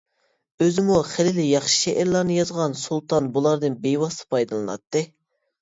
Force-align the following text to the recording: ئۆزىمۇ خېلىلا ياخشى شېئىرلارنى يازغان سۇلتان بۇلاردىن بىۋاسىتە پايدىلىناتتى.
ئۆزىمۇ 0.63 0.95
خېلىلا 1.09 1.43
ياخشى 1.49 1.77
شېئىرلارنى 1.81 2.37
يازغان 2.39 2.75
سۇلتان 2.85 3.29
بۇلاردىن 3.37 3.77
بىۋاسىتە 3.85 4.29
پايدىلىناتتى. 4.37 5.07